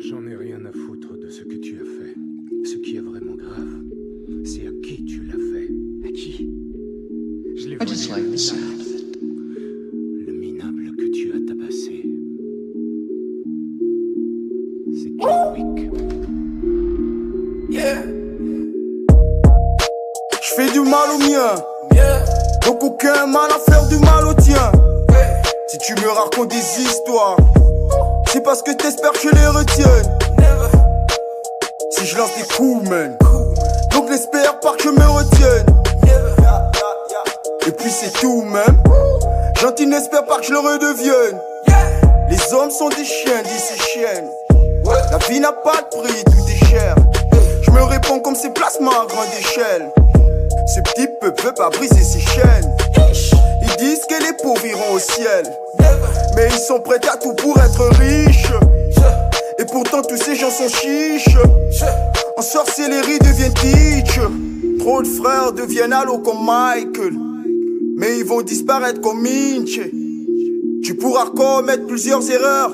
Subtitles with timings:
[0.00, 2.14] J'en ai rien à foutre de ce que tu as fait.
[2.64, 3.82] Ce qui est vraiment grave,
[4.44, 5.68] c'est à qui tu l'as fait.
[6.08, 6.50] À qui?
[7.56, 8.82] Je l'ai I just volé like le the sound
[10.28, 10.90] minable.
[10.96, 12.02] que tu as tabassé.
[14.94, 15.90] C'est Chadwick.
[20.42, 21.54] Je fais du mal au mien.
[22.66, 24.81] Donc aucun mal à faire du mal au tien.
[26.12, 27.36] Racontes des histoires,
[28.30, 30.18] c'est parce que t'espères que je les retienne.
[31.90, 33.16] Si je lance des coups, man.
[33.92, 35.66] Donc n'espère pas que je me retienne.
[37.66, 38.82] Et puis c'est tout, même.
[39.58, 41.40] Gentil n'espère pas que je le redevienne.
[42.28, 44.28] Les hommes sont des chiens, dis ces chiennes.
[45.10, 46.94] La vie n'a pas de prix, tout est cher.
[47.62, 49.90] Je me réponds comme ces placements à grande échelle.
[50.66, 52.70] Ce petit peuple veut pas briser ses chaînes.
[53.82, 55.44] Disent que les pauvres iront au ciel.
[56.36, 58.52] Mais ils sont prêts à tout pour être riches.
[59.58, 61.36] Et pourtant tous ces gens sont chiches.
[62.36, 64.20] En sorcellerie deviennent teach.
[64.78, 67.14] Trop de frères deviennent allo comme Michael.
[67.96, 69.80] Mais ils vont disparaître comme Minch.
[70.84, 72.72] Tu pourras commettre plusieurs erreurs.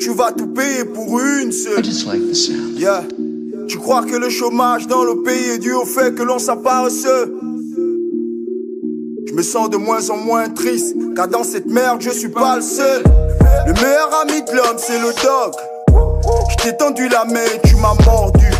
[0.00, 1.86] Tu vas tout payer pour une seule.
[2.76, 3.04] Yeah.
[3.68, 7.06] Tu crois que le chômage dans le pays est dû au fait que l'on s'apparece
[9.32, 12.56] Je me sens de moins en moins triste, car dans cette merde je suis pas
[12.56, 13.02] le seul.
[13.66, 15.54] Le meilleur ami de l'homme c'est le dog.
[16.50, 18.50] Je t'ai tendu la main et tu m'as mordu.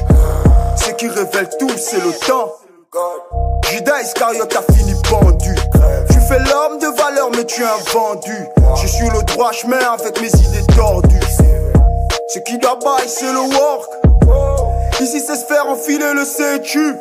[0.76, 2.54] Ce qui révèle tout c'est le temps.
[3.70, 5.54] Judas Iscariote a fini pendu.
[6.10, 8.46] Tu fais l'homme de valeur mais tu es un vendu.
[8.80, 11.20] Je suis le droit chemin avec mes idées tordues.
[12.28, 13.90] Ce qui doit bailler c'est le work.
[15.02, 16.94] Ici c'est se faire enfiler le sais-tu?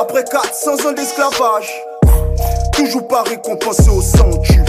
[0.00, 1.87] Après 400 ans d'esclavage
[2.78, 4.62] Toujours pas récompensé au sang-tu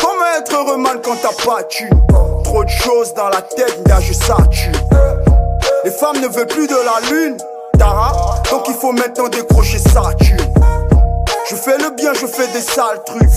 [0.00, 1.90] Comment être heureux mal quand t'as pas tu?
[2.44, 4.72] Trop de choses dans la tête, là je sature.
[5.84, 7.36] Les femmes ne veulent plus de la lune
[7.78, 10.50] Tara, donc il faut maintenant décrocher Saturne
[11.50, 13.28] Je fais le bien, je fais des sales trucs.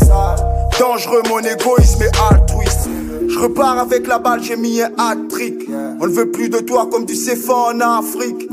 [0.79, 2.87] Dangereux mon égoïsme est altruiste.
[2.87, 3.02] Je
[3.43, 5.69] repars avec la balle, j'ai mis un hat-trick.
[5.99, 8.47] On ne veut plus de toi comme du céphane en Afrique.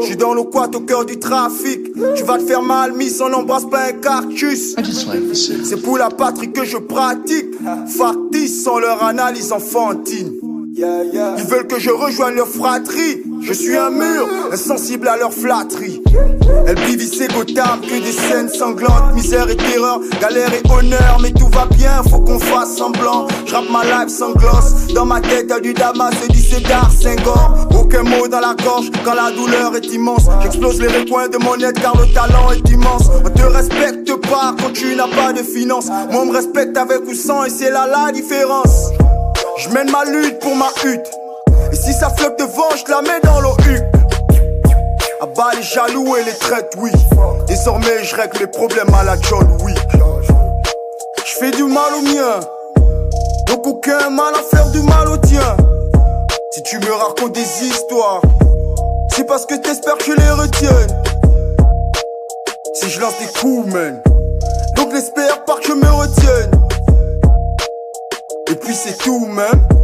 [0.00, 1.92] Je suis dans le quad au cœur du trafic.
[2.16, 4.74] Tu vas te faire mal, miss, on n'embrasse pas un cactus.
[4.78, 5.64] I just like the sound.
[5.64, 7.46] c'est pour la patrie que je pratique.
[7.88, 10.32] Factice sans leur analyse enfantine.
[10.76, 13.22] Ils veulent que je rejoigne leur fratrie.
[13.46, 16.02] Je suis un mur, insensible à leur flatterie.
[16.66, 21.18] Elle vivissait Gotham, que des scènes sanglantes, misère et terreur, galère et honneur.
[21.22, 23.28] Mais tout va bien, faut qu'on fasse semblant.
[23.46, 24.92] Je ma life sans gloss.
[24.94, 27.68] Dans ma tête, y'a du Damas et du Cédar Senghor.
[27.78, 30.26] Aucun mot dans la gorge quand la douleur est immense.
[30.42, 33.04] J'explose les recoins de mon aide car le talent est immense.
[33.24, 35.86] On te respecte pas quand tu n'as pas de finances.
[36.10, 38.90] Moi, on me respecte avec ou sans et c'est là la différence.
[39.58, 41.06] Je mène ma lutte pour ma hutte.
[41.76, 43.84] Et si ça flotte devant, je la mets dans le huc.
[45.20, 46.90] À bas les jaloux et les traites, oui.
[47.46, 49.78] Désormais, je règle mes problèmes à la John Wick.
[51.26, 52.40] Je fais du mal au mien.
[53.48, 55.54] Donc aucun mal à faire du mal au tien.
[56.52, 58.22] Si tu me racontes des histoires,
[59.14, 61.02] c'est parce que t'espères que je les retienne.
[62.72, 64.00] Si je lance des coups, man.
[64.76, 66.50] Donc n'espère pas que je me retienne.
[68.50, 69.75] Et puis c'est tout, même.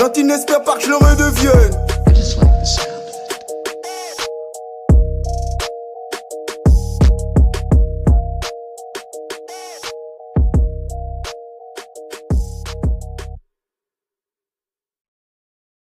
[0.00, 1.89] Gentil n'espère pas que je le redevienne.